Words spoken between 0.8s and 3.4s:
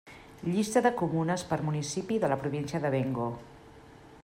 de comunes per municipi de la província de Bengo.